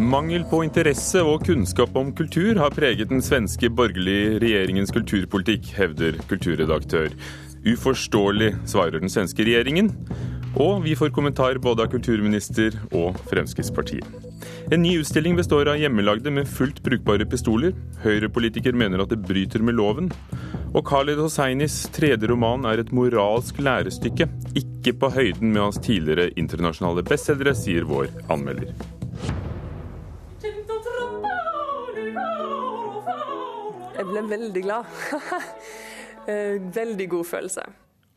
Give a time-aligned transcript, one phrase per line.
[0.00, 6.16] Mangel på interesse og kunnskap om kultur har preget den svenske borgerlige regjeringens kulturpolitikk, hevder
[6.30, 7.12] kulturredaktør.
[7.68, 9.90] Uforståelig, svarer den svenske regjeringen.
[10.56, 14.06] Og vi får kommentar både av kulturminister og Fremskrittspartiet.
[14.72, 17.76] En ny utstilling består av hjemmelagde, men fullt brukbare pistoler.
[18.00, 20.08] Høyrepolitiker mener at det bryter med loven.
[20.72, 24.30] Og Khaled Hosseinis tredje roman er et moralsk lærestykke.
[24.56, 28.72] Ikke på høyden med hans tidligere internasjonale bestselgere, sier vår anmelder.
[34.00, 34.98] Jeg ble veldig glad.
[36.28, 37.62] Eh, veldig god følelse.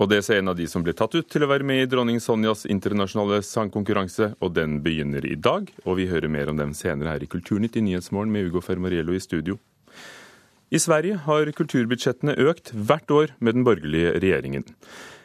[0.04, 1.88] Og det er en av de som ble tatt ut til å være med i
[1.90, 5.70] dronning Sonjas internasjonale sangkonkurranse, og den begynner i dag.
[5.88, 9.16] Og vi hører mer om dem senere her i Kulturnytt i Nyhetsmorgen med Ugo Fermariello
[9.16, 9.56] i studio.
[10.68, 14.68] I Sverige har kulturbudsjettene økt hvert år med den borgerlige regjeringen.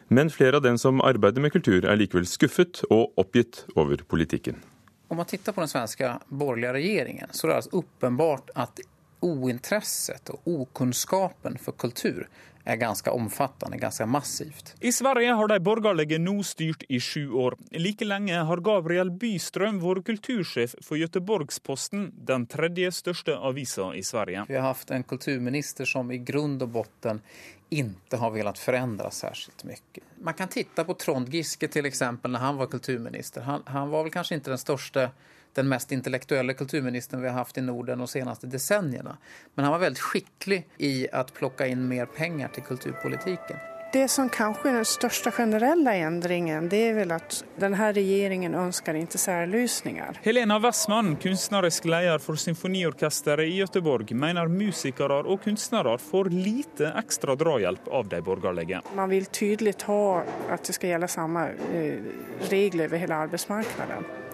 [0.08, 4.62] Men flere av dem som arbeider med kultur er likevel skuffet og oppgitt over politikken.
[5.10, 8.86] Om man tittar på den svenske borgerlige regjeringen, så er det altså åpenbart at
[9.24, 12.26] ointresset og okunnskapen for kultur
[12.68, 14.74] er ganske omfattende, ganske massivt.
[14.80, 17.56] I Sverige har de borgerlige nå styrt i sju år.
[17.72, 24.44] Like lenge har Gabriel Bystrøm vært kultursjef for Göteborgsposten, den tredje største avisa i Sverige.
[24.48, 27.22] Vi har hatt en kulturminister som i grunn og bunn
[27.68, 30.04] ikke har villet forandre særskilt mye.
[30.24, 33.48] Man kan titte på Trond Giske eksempel, når han var kulturminister.
[33.48, 35.10] Han, han var vel kanskje ikke den største
[35.54, 39.16] den mest intellektuelle kulturministeren vi har hatt i Norden de seneste decenniene.
[39.54, 43.58] Men han var veldig skikkelig i å plukke inn mer penger til kulturpolitikken.
[43.92, 48.98] Det som kanskje er den største generelle endringen, det er vel at denne regjeringen ønsker
[49.00, 50.18] ikke særløsninger.
[50.26, 57.32] Helena Wessmann, kunstnerisk leder for symfoniorkesteret i Gøteborg, mener musikere og kunstnere får lite ekstra
[57.40, 58.84] drahjelp av de borgerlige.
[58.92, 60.20] Man vil tydelig ha
[60.52, 62.12] at det skal gjelde samme eh,
[62.52, 64.27] regler over hele arbeidsmarkedet.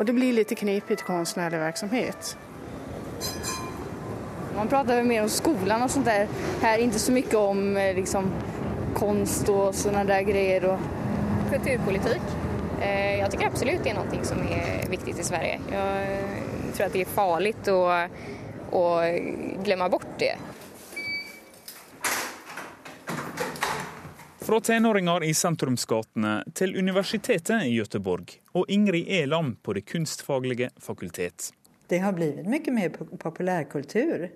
[0.00, 2.36] Og det blir litt knepigt konstnärlig virksomhet.
[4.56, 6.30] Man prater mer om skolen og sånt der.
[6.62, 8.30] Her ikke så mye om eh, liksom,
[8.96, 10.70] konst og sånne der greier.
[10.72, 10.86] Og...
[11.50, 12.32] Kulturpolitikk.
[12.80, 15.60] Eh, jeg syns absolutt det er noe som er viktig i Sverige.
[15.68, 17.80] Jeg tror at det er farlig å,
[18.80, 18.84] å
[19.66, 20.32] glemme bort det.
[24.42, 31.50] Fra tenåringer i sentrumsgatene til universitetet i Göteborg og Ingrid Elam på Det kunstfaglige fakultet.
[31.88, 32.88] Det har blitt mye mer
[33.20, 34.30] populærkultur.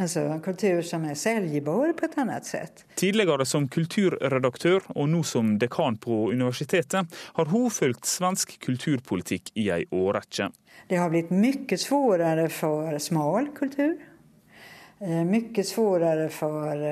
[0.00, 2.84] Altså kultur som er selgbar på et annet sett.
[2.96, 9.68] Tidligere som kulturredaktør og nå som dekan på universitetet, har hun fulgt svensk kulturpolitikk i
[9.76, 10.50] ei årrekke.
[10.88, 13.96] Det har blitt mye vanskeligere for smal kultur.
[15.00, 16.86] Eh, mye vanskeligere for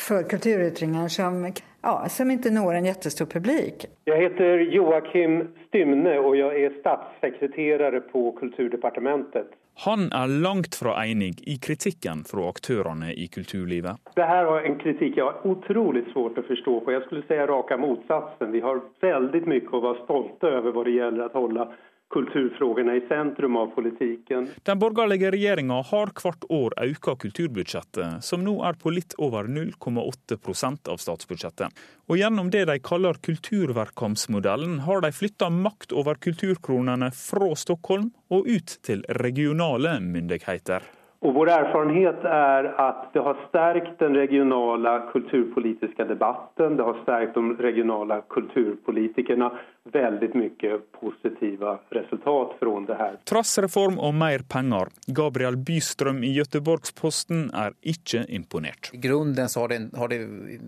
[0.00, 1.52] for kulturytringer som,
[1.82, 3.86] ja, som ikke når en jättestor publik.
[4.04, 9.54] Jeg heter Joakim Stymne og jeg er statssekreterare på Kulturdepartementet.
[9.84, 14.00] Han er langt fra enig i kritikken fra aktørene i kulturlivet.
[14.16, 16.78] Dette er en kritikk jeg har utrolig svårt å forstå.
[16.94, 18.54] Jeg skulle si raka motsatsen.
[18.56, 21.68] Vi har veldig mye å være stolte over hva det gjelder å holde
[22.10, 24.48] kulturfrågene i sentrum av politikken.
[24.62, 30.90] Den borgerlige regjeringa har hvert år økt kulturbudsjettet, som nå er på litt over 0,8%
[30.92, 31.86] av statsbudsjettet.
[32.06, 38.46] Og gjennom det de kaller kulturverkamsmodellen, har de flytta makt over kulturkronene fra Stockholm og
[38.46, 40.86] ut til regionale myndigheter.
[41.24, 46.76] Og Vår erfarenhet er at det har stärkt den regionale kulturpolitiske debatten.
[46.76, 49.50] Det har stärkt de regionale kulturpolitikerne.
[49.92, 53.18] Veldig mye positive resultat fra det her.
[53.24, 58.90] Trass reform og mer penger, Gabriel Bystrøm i Göteborgsposten er ikke imponert.
[58.92, 60.18] I grunnen så har det, har det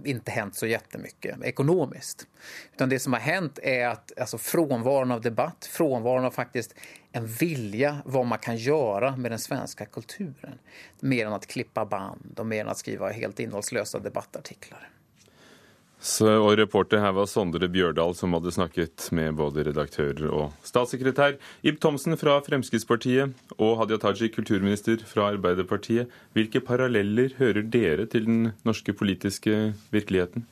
[0.07, 2.29] ikke hendt så mye økonomisk.
[2.79, 6.77] Det som har hendt, er at altså, fraværet av debatt, fraværet av faktisk
[7.13, 10.61] en vilja hva man kan gjøre med den svenske kulturen.
[11.01, 14.93] Mer enn å klippe band og mer enn å skrive helt innholdsløse debattartikler.
[15.99, 21.35] Så, og Reporter her var Sondre Bjørdal, som hadde snakket med både redaktører og statssekretær.
[21.67, 26.07] Ib Thomsen fra Fremskrittspartiet og Hadia Tajik, kulturminister fra Arbeiderpartiet.
[26.39, 30.47] Hvilke paralleller hører dere til den norske politiske virkeligheten?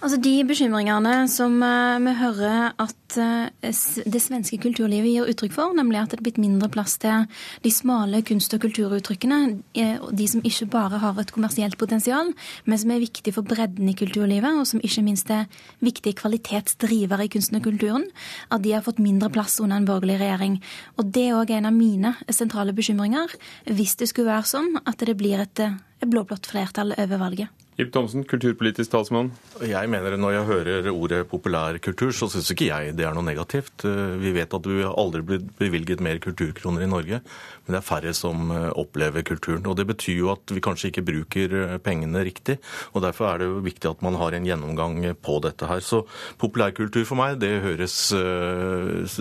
[0.00, 5.74] Altså De bekymringene som uh, vi hører at uh, det svenske kulturlivet gir uttrykk for,
[5.76, 7.26] nemlig at det er blitt mindre plass til
[7.60, 9.40] de smale kunst- og kulturuttrykkene,
[9.76, 12.32] uh, de som ikke bare har et kommersielt potensial,
[12.64, 15.44] men som er viktig for bredden i kulturlivet, og som ikke minst er
[15.84, 18.08] viktige kvalitetsdrivere i kunsten og kulturen,
[18.48, 20.62] at de har fått mindre plass under en borgerlig regjering.
[20.96, 23.36] Og Det er òg en av mine sentrale bekymringer,
[23.68, 25.66] hvis det skulle være sånn at det blir et
[26.00, 27.52] blå-blått flertall over valget.
[27.80, 29.30] Ib Thomsen, kulturpolitisk talsmann.
[29.64, 33.86] Jeg mener Når jeg hører ordet populærkultur, så syns ikke jeg det er noe negativt.
[33.88, 37.86] Eh, vi vet at vi aldri blir bevilget mer kulturkroner i Norge, men det er
[37.86, 39.64] færre som eh, opplever kulturen.
[39.64, 42.58] Og Det betyr jo at vi kanskje ikke bruker eh, pengene riktig.
[42.92, 45.80] og Derfor er det jo viktig at man har en gjennomgang på dette her.
[45.80, 46.02] Så
[46.42, 47.96] populærkultur for meg, det høres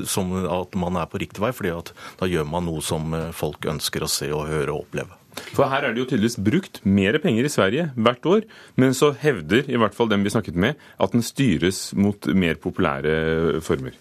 [0.09, 3.69] som at man er på riktig vei, fordi at da gjør man noe som folk
[3.71, 5.18] ønsker å se og høre og oppleve.
[5.53, 8.45] For her er det jo tydeligvis brukt mer penger i Sverige hvert år,
[8.81, 12.59] men så hevder i hvert fall dem vi snakket med, at den styres mot mer
[12.61, 13.95] populære former.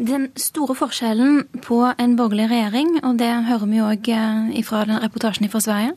[0.00, 4.96] Den store forskjellen på en borgerlig regjering, og det hører vi òg eh, fra den
[5.02, 5.90] reportasjen fra Sverige,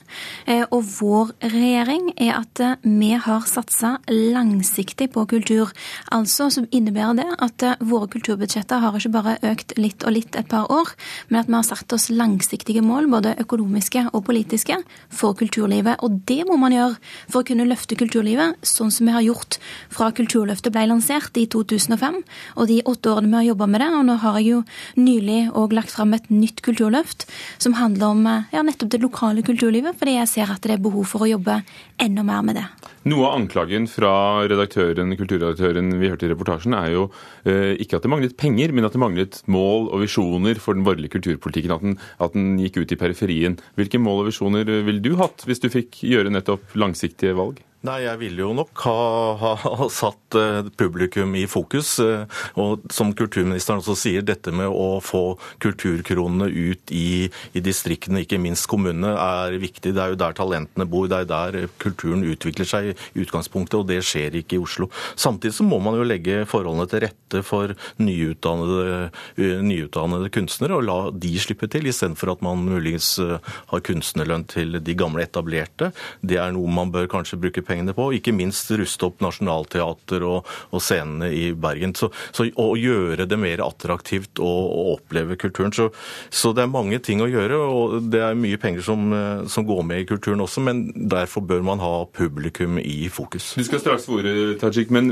[0.44, 5.72] eh, og vår regjering, er at eh, vi har satsa langsiktig på kultur.
[6.12, 10.52] Altså så innebærer det at våre kulturbudsjetter har ikke bare økt litt og litt et
[10.52, 10.92] par år,
[11.32, 16.04] men at vi har satt oss langsiktige mål, både økonomiske og politiske, for kulturlivet.
[16.04, 19.62] Og det må man gjøre for å kunne løfte kulturlivet, sånn som vi har gjort
[19.88, 22.20] fra Kulturløftet ble lansert i 2005,
[22.60, 24.62] og de åtte årene vi har jobba med det og nå har jeg jo
[25.00, 27.28] nylig òg lagt fram et nytt kulturløft
[27.62, 31.08] som handler om ja, nettopp det lokale kulturlivet, fordi jeg ser at det er behov
[31.10, 31.62] for å jobbe
[32.02, 32.68] enda mer med det.
[33.10, 34.14] Noe av anklagen fra
[34.48, 37.10] redaktøren, kulturredaktøren vi hørte i reportasjen, er jo
[37.44, 40.86] eh, ikke at det manglet penger, men at det manglet mål og visjoner for den
[40.88, 41.76] borgerlige kulturpolitikken.
[41.76, 43.60] At den, at den gikk ut i periferien.
[43.76, 47.60] Hvilke mål og visjoner ville du hatt hvis du fikk gjøre nettopp langsiktige valg?
[47.84, 49.00] Nei, jeg ville jo nok ha,
[49.42, 51.98] ha, satt uh, publikum i fokus.
[52.00, 52.24] Uh,
[52.56, 58.40] og som kulturministeren også sier, dette med å få kulturkronene ut i, i, distriktene, ikke
[58.40, 59.92] minst kommunene, er viktig.
[59.92, 63.92] Det er jo der talentene bor, det er der kulturen utvikler seg i utgangspunktet, og
[63.92, 64.88] det skjer ikke i Oslo.
[65.20, 69.10] Samtidig så må man jo legge forholdene til rette for nyutdannede,
[69.42, 74.80] uh, nyutdannede kunstnere, og la de slippe til, istedenfor at man muligens har kunstnerlønn til
[74.80, 75.92] de gamle etablerte.
[76.24, 78.10] Det er noe man bør kanskje bruke penger pengene på.
[78.18, 81.96] Ikke minst ruste opp nasjonalteater og, og scenene i Bergen.
[81.98, 85.74] Så, så, å gjøre det mer attraktivt å, å oppleve kulturen.
[85.76, 85.90] Så,
[86.30, 89.08] så, det er mange ting å gjøre, og det er mye penger som,
[89.50, 93.54] som, går med i kulturen også, men derfor bør man ha publikum i fokus.
[93.58, 94.22] Du skal straks få
[94.60, 95.10] Tajik, men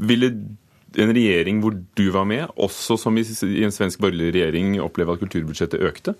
[0.00, 0.32] ville
[0.98, 3.24] en regjering hvor du var med, også som i
[3.62, 6.16] en svensk borgerlig regjering, oppleve at kulturbudsjettet økte?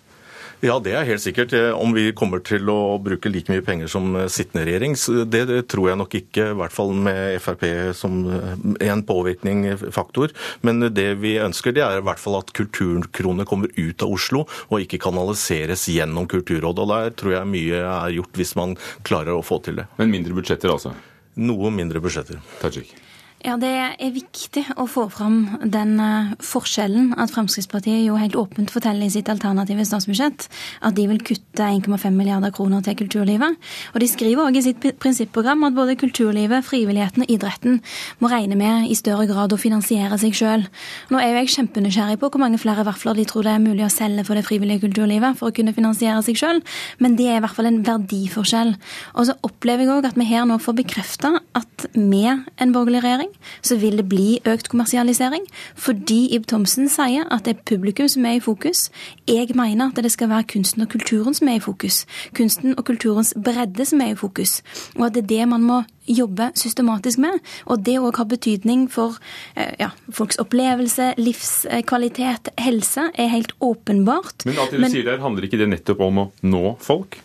[0.64, 1.54] Ja, det er helt sikkert.
[1.56, 4.96] Eh, om vi kommer til å bruke like mye penger som eh, sittende regjering,
[5.32, 6.46] det, tror jeg nok ikke.
[6.52, 7.66] I hvert fall med Frp
[7.96, 8.54] som eh,
[8.90, 10.34] en påvirkningsfaktor.
[10.66, 14.46] Men det vi ønsker, det er i hvert fall at kulturkronene kommer ut av Oslo,
[14.69, 16.84] og ikke kanaliseres gjennom Kulturrådet.
[16.84, 18.76] Og der tror jeg mye er gjort, hvis man
[19.06, 19.88] klarer å få til det.
[20.00, 20.94] Men mindre budsjetter, altså?
[21.40, 22.43] Noe mindre budsjetter.
[22.60, 22.93] Tajik.
[23.40, 28.69] Ja, Det er viktig å få fram den eh, forskjellen at Fremskrittspartiet jo helt åpent
[28.69, 30.44] forteller i sitt alternative statsbudsjett
[30.84, 33.56] at de vil kutte 1,5 milliarder kroner til kulturlivet.
[33.94, 37.78] Og De skriver òg i sitt prinsipprogram at både kulturlivet, frivilligheten og idretten
[38.20, 40.66] må regne med i større grad å finansiere seg sjøl.
[41.08, 43.88] Nå er jo jeg kjempenysgjerrig på hvor mange flere vafler de tror det er mulig
[43.88, 46.60] å selge for det frivillige kulturlivet for å kunne finansiere seg sjøl,
[47.00, 48.76] men det er i hvert fall en verdiforskjell.
[49.16, 53.03] Og så opplever jeg òg at vi her nå får bekrefta at med en borgerlig
[53.05, 53.31] regjering
[53.62, 55.47] så vil det bli økt kommersialisering.
[55.79, 58.88] Fordi Ib Thomsen sier at det er publikum som er i fokus.
[59.29, 62.05] Jeg mener at det skal være kunsten og kulturen som er i fokus.
[62.37, 64.61] Kunsten og kulturens bredde som er i fokus.
[64.99, 67.39] Og at det er det man må jobbe systematisk med.
[67.70, 69.19] Og det òg har betydning for
[69.55, 74.46] eh, ja, folks opplevelse, livskvalitet, helse, er helt åpenbart.
[74.49, 77.20] Men alt det du Men, sier der, handler ikke det nettopp om å nå folk?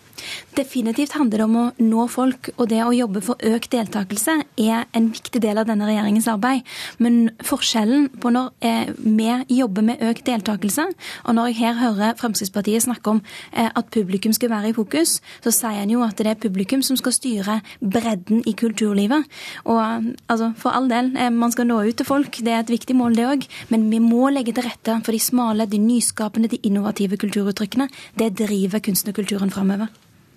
[0.56, 4.86] Definitivt handler det om å nå folk, og det å jobbe for økt deltakelse er
[4.96, 6.62] en viktig del av denne regjeringens arbeid.
[7.04, 10.86] Men forskjellen på når eh, vi jobber med økt deltakelse,
[11.26, 13.20] og når jeg her hører Fremskrittspartiet snakke om
[13.52, 16.86] eh, at publikum skal være i fokus, så sier en jo at det er publikum
[16.86, 19.28] som skal styre bredden i kulturlivet.
[19.68, 22.74] Og altså, for all del, eh, man skal nå ut til folk, det er et
[22.78, 23.46] viktig mål det òg,
[23.76, 27.92] men vi må legge til rette for de smale, de nyskapende, de innovative kulturuttrykkene.
[28.16, 29.92] Det driver kunsten og kulturen framover.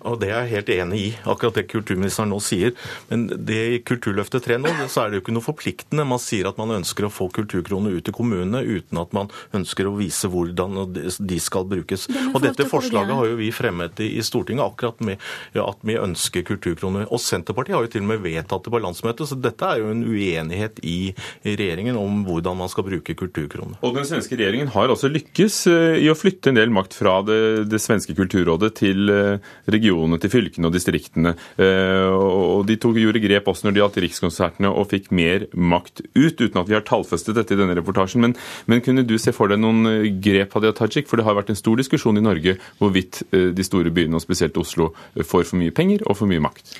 [0.07, 2.75] Og Det er jeg helt enig i, akkurat det kulturministeren nå sier.
[3.09, 6.05] Men det i Kulturløftet 3 nå, så er det jo ikke noe forpliktende.
[6.07, 9.89] Man sier at man ønsker å få kulturkroner ut til kommunene uten at man ønsker
[9.89, 12.07] å vise hvordan de skal brukes.
[12.31, 15.19] Og Dette forslaget har jo vi fremmet i Stortinget, akkurat med
[15.59, 17.09] at vi ønsker kulturkroner.
[17.11, 19.91] Og Senterpartiet har jo til og med vedtatt det på landsmøtet, så dette er jo
[19.91, 21.11] en uenighet i
[21.43, 23.79] regjeringen om hvordan man skal bruke kulturkroner.
[23.83, 27.19] Og Den svenske regjeringen har altså lykkes eh, i å flytte en del makt fra
[27.25, 27.41] det,
[27.71, 31.35] det svenske kulturrådet til regionen eh, regionene, til fylkene og distriktene.
[31.57, 36.03] Eh, og de tok, gjorde grep også når det gjaldt Rikskonsertene og fikk mer makt
[36.15, 38.23] ut, uten at vi har tallfestet dette i denne reportasjen.
[38.23, 38.35] Men,
[38.69, 41.09] men kunne du se for deg noen eh, grep, Hadia Tajik?
[41.09, 44.25] For det har vært en stor diskusjon i Norge hvorvidt eh, de store byene, og
[44.25, 46.77] spesielt Oslo, får for mye penger og for mye makt.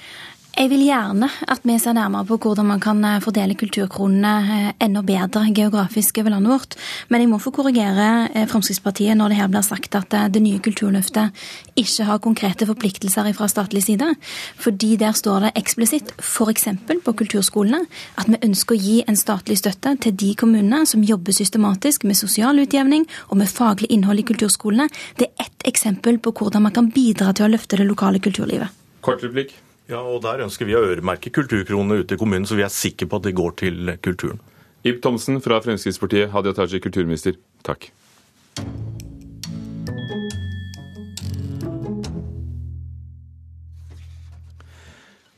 [0.58, 4.72] Jeg vil gjerne at vi ser nærmere på hvordan man kan eh, fordele kulturkronene eh,
[4.82, 6.75] enda bedre geografisk over landet vårt.
[7.08, 10.60] Men jeg må få korrigere eh, Fremskrittspartiet når det her blir sagt at det nye
[10.60, 11.38] Kulturløftet
[11.79, 14.10] ikke har konkrete forpliktelser fra statlig side.
[14.58, 16.68] Fordi der står det eksplisitt, f.eks.
[17.06, 17.86] på kulturskolene,
[18.18, 22.18] at vi ønsker å gi en statlig støtte til de kommunene som jobber systematisk med
[22.18, 24.89] sosial utjevning og med faglig innhold i kulturskolene.
[25.15, 28.74] Det er ett eksempel på hvordan man kan bidra til å løfte det lokale kulturlivet.
[29.06, 29.56] Kort replikk.
[29.89, 33.08] Ja, og Der ønsker vi å øremerke kulturkronene ute i kommunen, så vi er sikre
[33.10, 34.38] på at de går til kulturen.
[34.86, 37.39] Ib Thomsen fra Fremskrittspartiet, Hadia Tajik, kulturminister.
[37.65, 37.89] Takk.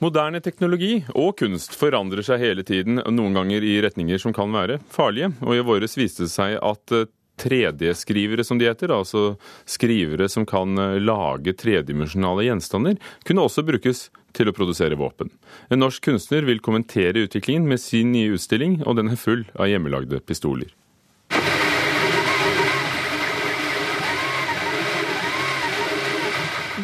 [0.01, 4.81] Moderne teknologi og kunst forandrer seg hele tiden, noen ganger i retninger som kan være
[4.91, 5.31] farlige.
[5.45, 6.95] Og i våres viste det seg at
[7.41, 9.35] 3D-skrivere, som de heter, altså
[9.69, 15.31] skrivere som kan eh, lage tredimensjonale gjenstander, kunne også brukes til å produsere våpen.
[15.69, 19.69] En norsk kunstner vil kommentere utviklingen med sin nye utstilling, og den er full av
[19.71, 20.71] hjemmelagde pistoler.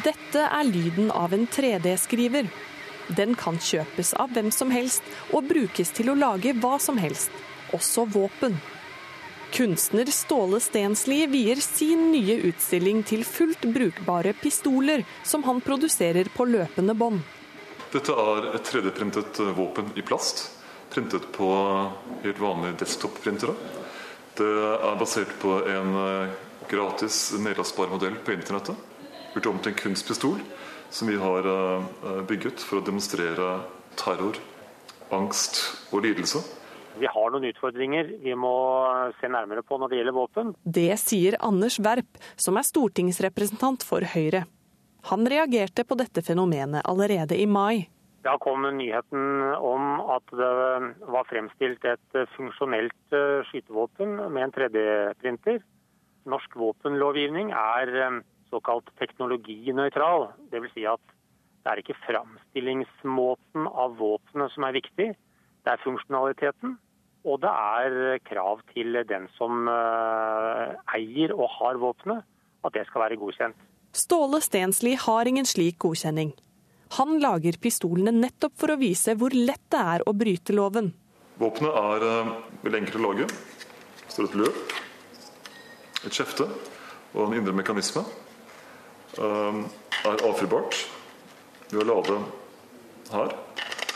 [0.08, 2.48] Dette er lyden av en 3D-skriver.
[3.18, 7.32] Den kan kjøpes av hvem som helst og brukes til å lage hva som helst,
[7.76, 8.58] også våpen.
[9.56, 16.46] Kunstner Ståle Stensli vier sin nye utstilling til fullt brukbare pistoler som han produserer på
[16.52, 17.24] løpende bånd.
[17.94, 20.50] Dette er et 3D-printet eh, våpen i plast.
[20.92, 21.48] Printet på
[22.24, 23.56] helt vanlige desktop-printere.
[24.38, 26.36] Det er basert på en eh,
[26.68, 28.76] gratis nedlastbar modell på internettet.
[29.34, 30.44] Gjort om til en kunstpistol
[30.90, 33.50] som vi har eh, bygget for å demonstrere
[34.00, 34.40] terror,
[35.16, 36.44] angst og lidelse.
[36.98, 38.54] Vi har noen utfordringer vi må
[39.22, 40.54] se nærmere på når det gjelder våpen.
[40.64, 44.48] Det sier Anders Werp, som er stortingsrepresentant for Høyre.
[45.08, 47.88] Han reagerte på dette fenomenet allerede i mai.
[48.26, 50.48] Da kom nyheten om at det
[51.08, 55.62] var fremstilt et funksjonelt eh, skytevåpen med en 3D-printer.
[56.28, 58.18] Norsk våpenlovgivning er eh,
[58.52, 60.28] såkalt teknologinøytral.
[60.52, 60.74] Dvs.
[60.76, 61.16] Si at
[61.64, 66.76] det er ikke framstillingsmåten av våpenet som er viktig, det er funksjonaliteten.
[67.28, 72.28] Og det er krav til den som eh, eier og har våpenet,
[72.68, 73.68] at det skal være godkjent.
[73.92, 76.34] Ståle Stensli har ingen slik godkjenning.
[76.98, 80.94] Han lager pistolene nettopp for å vise hvor lett det er å bryte loven.
[81.38, 82.32] Våpenet er uh,
[82.64, 83.28] veldig enkelt å lage.
[83.28, 84.76] Det står et løp,
[86.08, 86.48] et skjefte
[87.14, 88.06] og en indre mekanisme.
[89.18, 89.66] Uh,
[90.08, 90.78] er avfyrbart
[91.72, 92.18] ved å lade
[93.12, 93.34] her,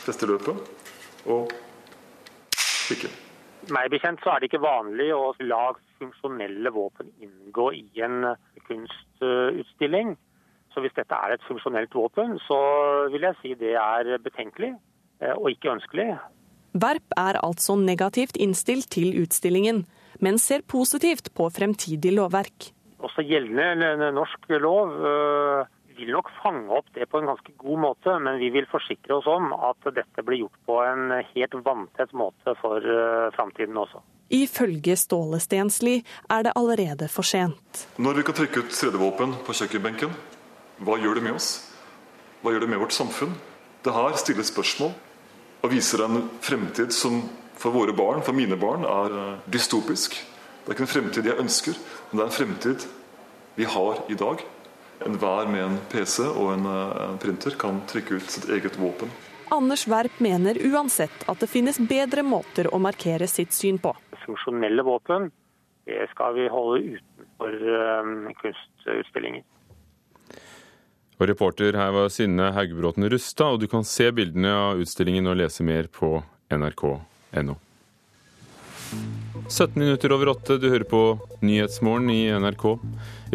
[0.03, 1.53] feste løpet og
[2.57, 3.11] stikke.
[3.71, 5.69] Meg bekjent så er det ikke vanlig å la
[6.01, 8.33] funksjonelle våpen inngå i en
[8.67, 10.15] kunstutstilling.
[10.73, 12.59] Så hvis dette er et funksjonelt våpen, så
[13.11, 14.71] vil jeg si det er betenkelig
[15.21, 16.13] eh, og ikke ønskelig.
[16.71, 19.83] Verp er altså negativt innstilt til utstillingen,
[20.23, 22.71] men ser positivt på fremtidig lovverk.
[23.03, 24.93] Også gjeldende norsk lov
[25.97, 29.27] vil nok fange opp det på en ganske god måte, men vi vil forsikre oss
[29.27, 32.85] om at dette blir gjort på en helt vanntett måte for
[33.35, 33.99] framtiden også.
[34.31, 35.97] Ifølge Ståle Stensli
[36.31, 37.85] er det allerede for sent.
[37.99, 40.13] Når vi kan trykke ut 3D-våpen på kjøkkenbenken,
[40.81, 41.49] hva gjør det med oss?
[42.41, 43.35] Hva gjør det med vårt samfunn?
[43.83, 44.93] Det her stiller spørsmål
[45.61, 47.19] og viser en fremtid som
[47.61, 50.15] for våre barn, for mine barn, er eh, dystopisk.
[50.15, 51.77] Det er ikke en fremtid jeg ønsker,
[52.09, 52.87] men det er en fremtid
[53.59, 54.41] vi har i dag.
[55.05, 59.11] Enhver med en PC og en, eh, en printer kan trykke ut sitt eget våpen.
[59.51, 63.91] Anders Werp mener uansett at det finnes bedre måter å markere sitt syn på.
[64.25, 65.31] Funksjonelle våpen
[65.89, 67.55] det skal vi holde utenfor
[68.01, 69.43] um, kunstutstillinger.
[71.21, 75.37] Og Reporter her var Synne Haugebråten Rustad, og du kan se bildene av utstillingen og
[75.41, 76.15] lese mer på
[76.53, 77.57] nrk.no.
[79.51, 82.63] 17 minutter over åtte, du hører på Nyhetsmorgen i NRK.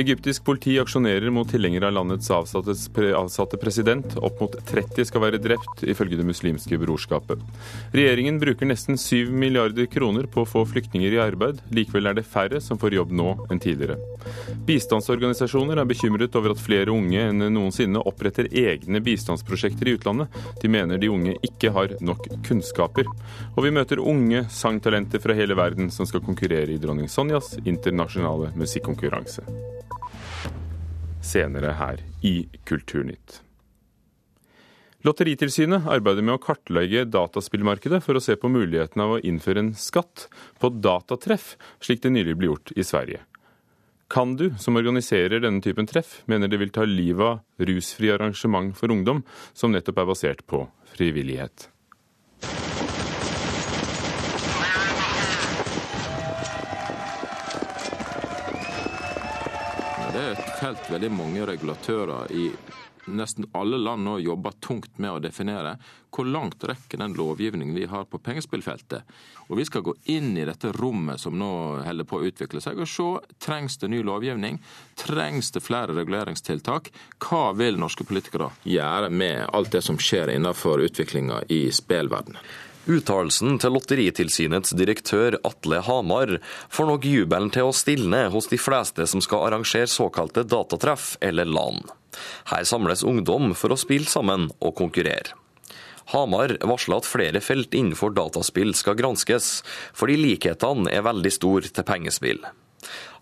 [0.00, 4.16] Egyptisk politi aksjonerer mot tilhengere av landets avsatte president.
[4.25, 7.40] Opp mot 30 skal være drept, ifølge Det muslimske brorskapet.
[7.96, 11.62] Regjeringen bruker nesten 7 milliarder kroner på å få flyktninger i arbeid.
[11.73, 13.96] Likevel er det færre som får jobb nå enn tidligere.
[14.68, 20.40] Bistandsorganisasjoner er bekymret over at flere unge enn noensinne oppretter egne bistandsprosjekter i utlandet.
[20.61, 23.08] De mener de unge ikke har nok kunnskaper.
[23.56, 28.52] Og vi møter unge sangtalenter fra hele verden som skal konkurrere i dronning Sonjas internasjonale
[28.56, 29.44] musikkonkurranse
[31.26, 33.42] senere her i Kulturnytt.
[35.06, 39.72] Lotteritilsynet arbeider med å kartlegge dataspillmarkedet for å se på muligheten av å innføre en
[39.78, 40.26] skatt
[40.62, 43.22] på datatreff, slik det nylig ble gjort i Sverige.
[44.10, 48.75] Kan du, som organiserer denne typen treff, mener det vil ta livet av rusfri arrangement
[48.78, 49.22] for ungdom,
[49.54, 50.62] som nettopp er basert på
[50.94, 51.68] frivillighet.
[60.60, 62.50] Felt veldig mange regulatører i
[63.06, 65.76] nesten alle land nå jobber tungt med å definere
[66.10, 69.04] hvor langt rekker den lovgivningen vi har på pengespillfeltet.
[69.46, 71.50] Og Vi skal gå inn i dette rommet som nå
[71.84, 74.58] holder på å utvikle seg, og se trengs det ny lovgivning.
[74.96, 76.90] Trengs det flere reguleringstiltak?
[77.20, 82.40] Hva vil norske politikere gjøre med alt det som skjer innenfor utviklinga i spillverdenen?
[82.87, 86.37] Uttalelsen til Lotteritilsynets direktør Atle Hamar
[86.71, 91.50] får nok jubelen til å stilne hos de fleste som skal arrangere såkalte datatreff eller
[91.50, 91.83] LAN.
[92.52, 95.35] Her samles ungdom for å spille sammen og konkurrere.
[96.12, 101.87] Hamar varsler at flere felt innenfor dataspill skal granskes, fordi likhetene er veldig store til
[101.88, 102.38] pengespill.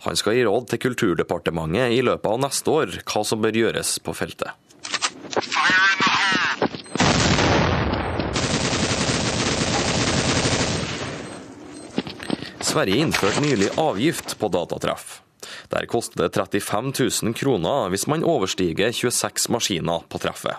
[0.04, 3.96] Han skal gi råd til Kulturdepartementet i løpet av neste år hva som bør gjøres
[4.04, 4.52] på feltet.
[12.74, 15.20] Sverige innførte nylig avgift på datatreff.
[15.70, 16.88] Der koster det 35
[17.22, 20.58] 000 kroner hvis man overstiger 26 maskiner på treffet.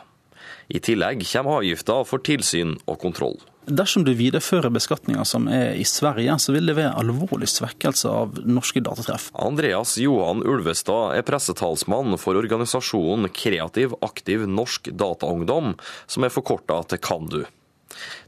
[0.72, 3.36] I tillegg kommer avgifter for tilsyn og kontroll.
[3.68, 8.40] Dersom du viderefører beskatninga som er i Sverige, så vil det være alvorlig svekkelse av
[8.48, 9.28] norske datatreff.
[9.36, 15.76] Andreas Johan Ulvestad er pressetalsmann for organisasjonen Kreativ aktiv norsk dataungdom,
[16.08, 17.44] som er forkorta til KANDU.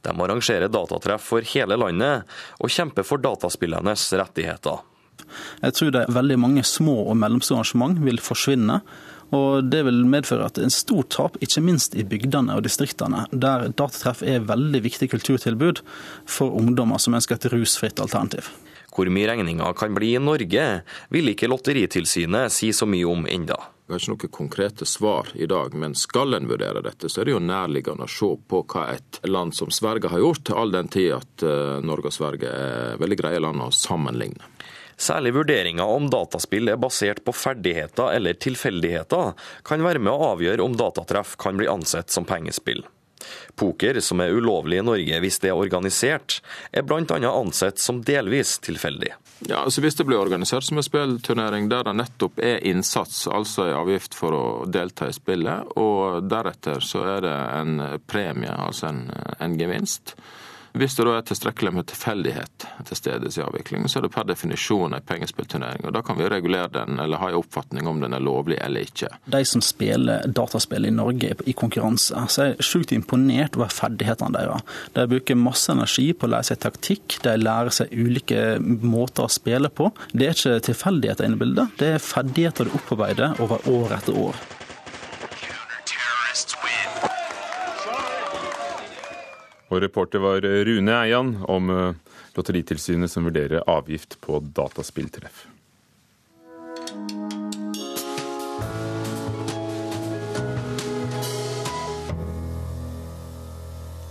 [0.06, 2.28] De arrangerer datatreff for hele landet,
[2.62, 4.84] og kjemper for dataspillernes rettigheter.
[5.62, 8.82] Jeg tror det er veldig mange små og mellomstore arrangement vil forsvinne.
[9.36, 13.68] Og Det vil medføre at en stor tap, ikke minst i bygdene og distriktene, der
[13.68, 15.84] datatreff er veldig viktig kulturtilbud
[16.26, 18.48] for ungdommer som ønsker et rusfritt alternativ.
[18.96, 20.68] Hvor mye regninga kan bli i Norge,
[21.14, 23.60] vil ikke Lotteritilsynet si så mye om enda.
[23.88, 27.30] Vi har ikke noen konkrete svar i dag, men skal en vurdere dette, så er
[27.30, 30.92] det jo nærliggende å se på hva et land som Sverige har gjort, all den
[30.92, 34.52] tid at eh, Norge og Sverige er veldig greie land å sammenligne.
[35.00, 40.68] Særlig vurderinga om dataspill er basert på ferdigheter eller tilfeldigheter, kan være med å avgjøre
[40.68, 42.84] om datatreff kan bli ansett som pengespill.
[43.56, 46.40] Poker, som er ulovlig i Norge hvis det er organisert,
[46.72, 47.18] er bl.a.
[47.32, 49.14] ansett som delvis tilfeldig.
[49.46, 53.68] Ja, altså Hvis det blir organisert som en spillturnering der det nettopp er innsats, altså
[53.68, 58.90] en avgift for å delta i spillet, og deretter så er det en premie, altså
[58.90, 59.04] en,
[59.40, 60.16] en gevinst,
[60.82, 64.28] hvis det da er tilstrekkelig med tilfeldighet til stede i avviklingen, så er det per
[64.30, 65.86] definisjon en pengespillturnering.
[65.88, 68.88] og Da kan vi regulere den eller ha en oppfatning om den er lovlig eller
[68.88, 69.10] ikke.
[69.26, 74.34] De som spiller dataspill i Norge i konkurranse, så er jeg sjukt imponert over ferdighetene
[74.36, 74.76] deres.
[74.96, 79.32] De bruker masse energi på å lære seg taktikk, de lærer seg ulike måter å
[79.32, 79.92] spille på.
[80.14, 84.24] Det er ikke tilfeldigheter inne i bildet, det er ferdigheter du opparbeider over år etter
[84.28, 84.48] år.
[89.68, 95.46] Og reporter var Rune Eian om eh, Lotteritilsynet som vurderer avgift på dataspilltreff.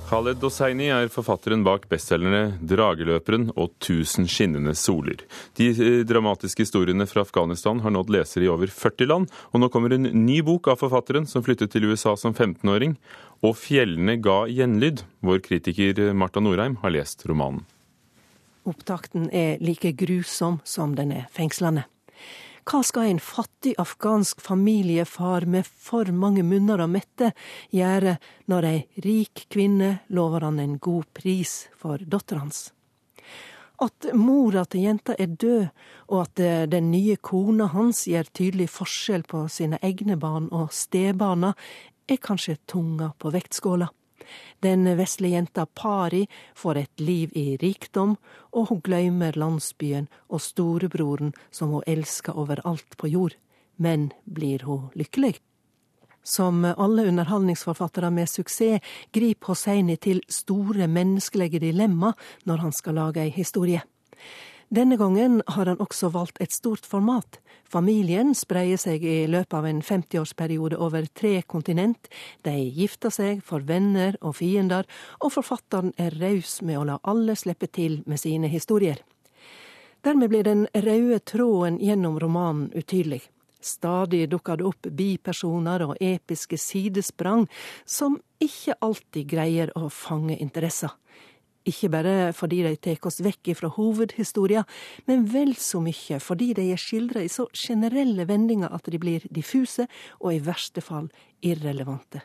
[0.06, 5.24] Khaled Hosseini er forfatteren bak bestselgerne 'Drageløperen' og 'Tusen skinnende soler'.
[5.58, 9.68] De eh, dramatiske historiene fra Afghanistan har nådd lesere i over 40 land, og nå
[9.68, 12.94] kommer en ny bok av forfatteren, som flyttet til USA som 15-åring.
[13.42, 15.02] Og 'Fjellene ga gjenlyd'.
[15.26, 17.66] Vår kritiker Marta Norheim har lest romanen.
[18.62, 21.82] Opptakten er like grusom som den er fengslende.
[22.66, 27.28] Hva skal en fattig afghansk familiefar med for mange munner å mette
[27.70, 28.16] gjøre
[28.50, 32.72] når ei rik kvinne lover han en god pris for dattera hans?
[33.78, 35.68] At mora til jenta er død,
[36.10, 41.52] og at den nye kona hans gjør tydelig forskjell på sine egne barn og stebarna,
[42.10, 43.92] er kanskje tunga på vektskåla.
[44.62, 48.16] Den vesle jenta Pari får et liv i rikdom,
[48.52, 53.36] og hun glemmer landsbyen og storebroren som hun elsker overalt på jord.
[53.76, 55.36] Men blir hun lykkelig?
[56.26, 58.82] Som alle underholdningsforfattere med suksess
[59.14, 62.12] griper Hosseini til store menneskelige dilemma
[62.44, 63.84] når han skal lage ei historie.
[64.68, 67.38] Denne gangen har han også valgt et stort format.
[67.70, 72.08] Familien spreier seg i løpet av en 50-årsperiode over tre kontinent.
[72.42, 74.88] De gifter seg, for venner og fiender,
[75.22, 78.98] og forfatteren er raus med å la alle slippe til med sine historier.
[80.02, 83.22] Dermed blir den røde tråden gjennom romanen utydelig.
[83.62, 87.46] Stadig dukker det opp bipersoner og episke sidesprang
[87.86, 90.90] som ikke alltid greier å fange interesser.
[91.66, 94.62] Ikke bare fordi de tar oss vekk fra hovedhistoria,
[95.10, 99.26] men vel så mye fordi de er skildra i så generelle vendinger at de blir
[99.34, 99.88] diffuse
[100.20, 101.10] og i verste fall
[101.42, 102.22] irrelevante.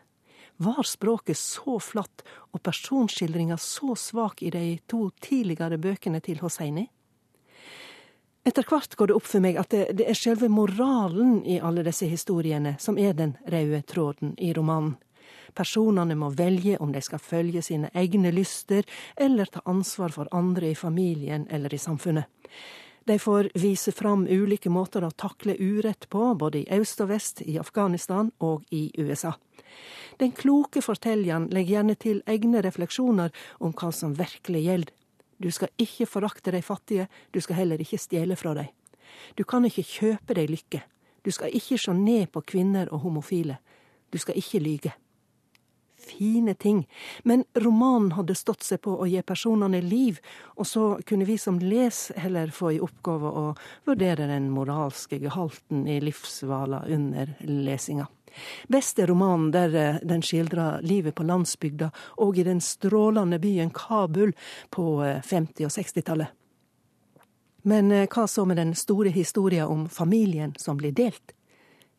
[0.62, 2.22] Var språket så flatt
[2.54, 6.86] og personskildringa så svak i de to tidligere bøkene til Hosseini?
[8.46, 11.82] Etter hvert går det opp for meg at det, det er selve moralen i alle
[11.86, 14.96] disse historiene som er den røde tråden i romanen.
[15.56, 18.86] Personene må velge om de skal følge sine egne lyster,
[19.16, 22.26] eller ta ansvar for andre i familien eller i samfunnet.
[23.04, 27.42] De får vise fram ulike måter å takle urett på, både i øst og vest,
[27.42, 29.34] i Afghanistan og i USA.
[30.22, 34.94] Den kloke fortelleren legger gjerne til egne refleksjoner om hva som virkelig gjelder.
[35.42, 38.70] Du skal ikke forakte de fattige, du skal heller ikke stjele fra dem.
[39.34, 40.84] Du kan ikke kjøpe deg lykke.
[41.26, 43.58] Du skal ikke se ned på kvinner og homofile.
[44.14, 44.94] Du skal ikke lyge
[46.02, 46.84] fine ting,
[47.24, 50.22] men romanen hadde stått seg på å gi personene liv,
[50.58, 53.46] og så kunne vi som les heller få i oppgave å
[53.90, 58.08] vurdere den moralske gehalten i livsvala under lesinga.
[58.68, 61.90] Best er romanen der eh, den skildrer livet på landsbygda
[62.24, 64.32] og i den strålende byen Kabul
[64.72, 66.38] på 50- eh, og 60-tallet.
[67.68, 71.36] Men eh, hva så med den store historia om familien som blir delt?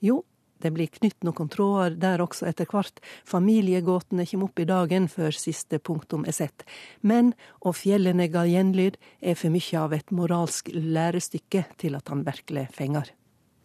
[0.03, 0.23] Jo,
[0.63, 3.03] det blir knytt noen tråder der også etter hvert.
[3.29, 6.67] Familiegåtene kommer opp i dagen før siste punktum er sett.
[7.03, 12.25] Men å fjellene ga gjenlyd er for mye av et moralsk lærestykke til at han
[12.27, 13.13] virkelig fenger.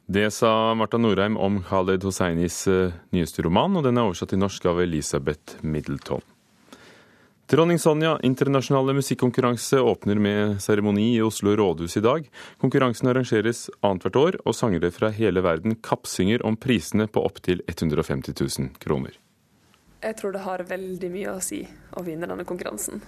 [0.07, 4.39] Det sa Marta Norheim om Khaled Hosseinis eh, nyeste roman, og den er oversatt til
[4.39, 6.23] norsk av Elisabeth Middleton.
[7.49, 12.25] Dronning Sonja internasjonale musikkonkurranse åpner med seremoni i Oslo rådhus i dag.
[12.59, 18.35] Konkurransen arrangeres annethvert år, og sangere fra hele verden kappsynger om prisene på opptil 150
[18.59, 19.15] 000 kroner.
[20.03, 21.61] Jeg tror det har veldig mye å si
[21.95, 22.99] å vinne denne konkurransen.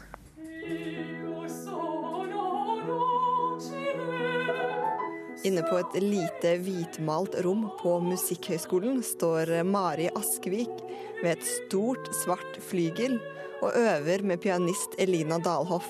[5.43, 10.81] Inne på et lite hvitmalt rom på Musikkhøgskolen står Mari Askvik
[11.21, 13.15] ved et stort, svart flygel
[13.63, 15.87] og øver med pianist Elina Dalhoff.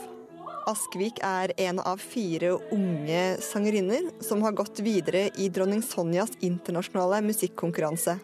[0.69, 7.23] Askvik er en av fire unge sangerinner som har gått videre i dronning Sonjas internasjonale
[7.25, 8.19] musikkonkurranse.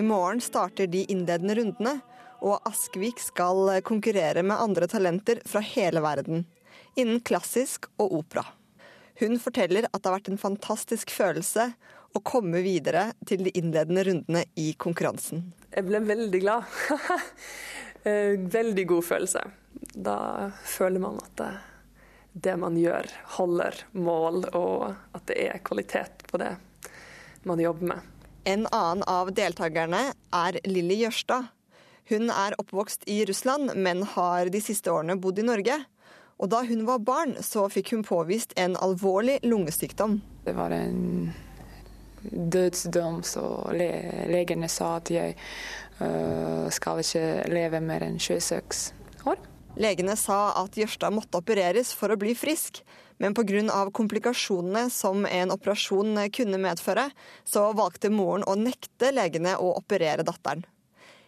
[0.00, 1.98] I morgen starter de innledende rundene,
[2.40, 6.46] og Askvik skal konkurrere med andre talenter fra hele verden,
[6.96, 8.48] innen klassisk og opera.
[9.20, 11.72] Hun forteller at det har vært en fantastisk følelse
[12.12, 15.50] å komme videre til de innledende rundene i konkurransen.
[15.72, 16.68] Jeg ble veldig glad.
[18.02, 19.40] Eh, veldig god følelse.
[19.94, 21.50] Da føler man at det,
[22.32, 26.50] det, man gjør, holder mål, og at det er kvalitet på det
[27.46, 28.08] man jobber med.
[28.42, 30.00] En annen av deltakerne
[30.34, 31.52] er Lilly Jørstad.
[32.10, 35.78] Hun er oppvokst i Russland, men har de siste årene bodd i Norge.
[36.42, 40.18] Og da hun var barn, så fikk hun påvist en alvorlig lungesykdom.
[40.42, 41.30] Det var en
[42.22, 43.90] dødsdom, så le
[44.30, 45.36] legene sa at jeg
[46.00, 48.82] uh, skal ikke leve mer enn 26
[49.30, 49.38] år.
[49.78, 52.82] Legene sa at Jørstad måtte opereres for å bli frisk,
[53.22, 53.86] men pga.
[53.94, 57.06] komplikasjonene som en operasjon kunne medføre,
[57.44, 60.66] så valgte moren å nekte legene å operere datteren.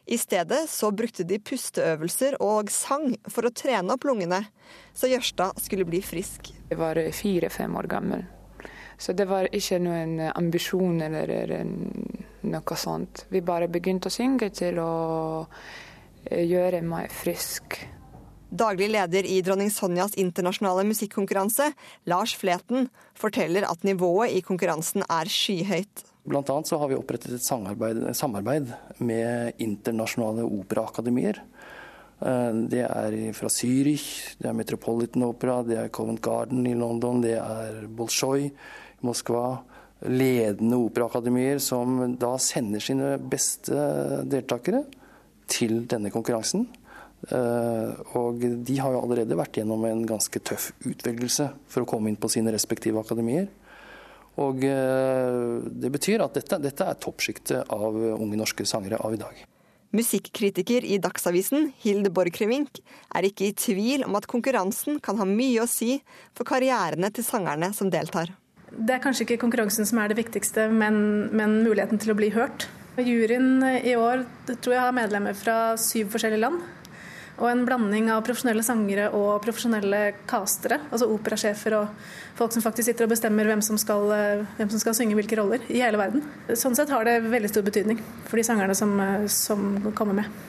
[0.07, 4.43] I stedet så brukte de pusteøvelser og sang for å trene opp lungene,
[4.93, 6.53] så Jørstad skulle bli frisk.
[6.69, 8.27] Jeg var fire-fem år gammel.
[9.01, 11.65] Så det var ikke noen ambisjon eller
[12.45, 13.25] noe sånt.
[13.33, 14.93] Vi bare begynte å synge til å
[16.29, 17.81] eh, gjøre meg frisk.
[18.55, 21.73] Daglig leder i Dronning Sonjas internasjonale musikkonkurranse,
[22.07, 22.87] Lars Fleten,
[23.19, 26.05] forteller at nivået i konkurransen er skyhøyt.
[26.25, 28.71] Blant annet så har vi opprettet et samarbeid, samarbeid
[29.05, 31.43] med internasjonale operaakademier.
[32.25, 34.07] Eh, det er fra Zürich,
[34.41, 38.49] det er Metropolitan Opera, det er Covent Garden i London, det er Bolshoi
[39.05, 39.61] Moskva,
[40.09, 43.77] ledende operaakademier som da sender sine beste
[44.29, 44.85] deltakere
[45.49, 46.65] til denne konkurransen.
[47.29, 52.09] Eh, og de har jo allerede vært gjennom en ganske tøff utvelgelse for å komme
[52.09, 53.49] inn på sine respektive akademier.
[54.43, 59.21] Og eh, det betyr at dette, dette er toppsjiktet av unge norske sangere av i
[59.21, 59.43] dag.
[59.95, 62.81] Musikkritiker i Dagsavisen, Hilde Borchgrevink,
[63.15, 66.01] er ikke i tvil om at konkurransen kan ha mye å si
[66.35, 68.33] for karrierene til sangerne som deltar.
[68.75, 72.33] Det er kanskje ikke konkurransen som er det viktigste, men, men muligheten til å bli
[72.35, 72.67] hørt.
[72.99, 76.63] Juryen i år tror jeg har medlemmer fra syv forskjellige land.
[77.35, 82.05] Og en blanding av profesjonelle sangere og profesjonelle castere, altså operasjefer og
[82.39, 84.07] folk som faktisk sitter og bestemmer hvem som, skal,
[84.55, 86.23] hvem som skal synge hvilke roller i hele verden.
[86.55, 88.95] Sånn sett har det veldig stor betydning for de sangerne som,
[89.27, 89.67] som
[89.99, 90.43] kommer med.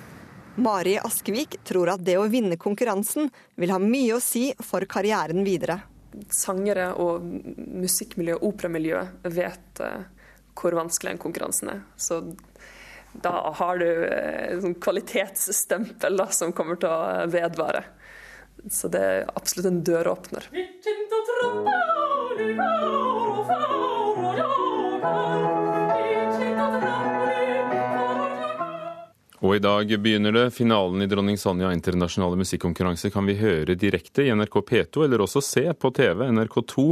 [0.55, 3.27] Mari Askevik tror at det å vinne konkurransen
[3.59, 5.81] vil ha mye å si for karrieren videre.
[6.31, 9.01] Sangere og musikkmiljø og operamiljø
[9.35, 10.05] vet eh,
[10.55, 11.81] hvor vanskelig den konkurransen er.
[11.99, 12.21] Så
[13.21, 17.83] da har du eh, kvalitetsstempel da, som kommer til å vedvare.
[18.71, 20.49] Så det er absolutt en døråpner.
[29.45, 30.45] Og i dag begynner det.
[30.55, 35.43] Finalen i Dronning Sonja internasjonale musikkonkurranse kan vi høre direkte i NRK P2, eller også
[35.45, 36.87] se på TV NRK2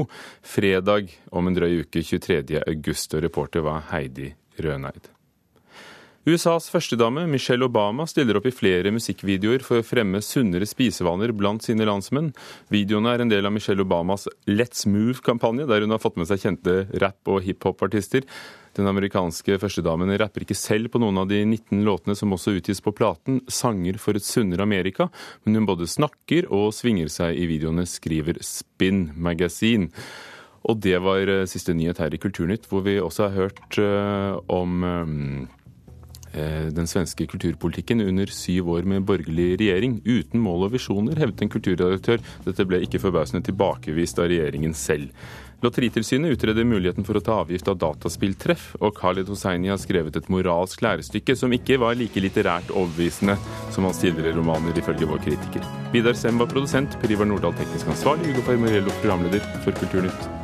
[0.54, 2.62] fredag om en drøy uke 23.
[2.62, 3.18] august.
[3.18, 4.30] Og reporter var Heidi
[4.62, 5.10] Røneid.
[6.24, 11.66] USAs førstedame Michelle Obama stiller opp i flere musikkvideoer for å fremme sunnere spisevaner blant
[11.66, 12.30] sine landsmenn.
[12.72, 16.40] Videoene er en del av Michelle Obamas Let's Move-kampanje, der hun har fått med seg
[16.46, 18.24] kjente rapp- og hiphop-artister.
[18.80, 22.80] Den amerikanske førstedamen rapper ikke selv på noen av de 19 låtene som også utgis
[22.80, 25.10] på platen, 'Sanger for et sunnere Amerika',
[25.44, 29.92] men hun både snakker og svinger seg i videoene, skriver Spin Magazine.
[30.64, 34.40] Og det var eh, siste nyhet her i Kulturnytt, hvor vi også har hørt uh,
[34.48, 35.48] om um,
[36.34, 41.54] den svenske kulturpolitikken under syv år med borgerlig regjering, uten mål og visjoner, hevdet en
[41.54, 42.24] kulturredaktør.
[42.48, 45.14] Dette ble ikke forbausende tilbakevist av regjeringen selv.
[45.64, 50.28] Lotteritilsynet utreder muligheten for å ta avgift av dataspilltreff, og Khaled Hosseini har skrevet et
[50.34, 53.38] moralsk lærestykke som ikke var like litterært overbevisende
[53.72, 55.64] som hans tidligere romaner, ifølge vår kritiker.
[55.96, 60.43] Vidar Sem var produsent, Per Ivar Nordahl teknisk ansvarlig, Ugo Fermarello programleder for Kulturnytt.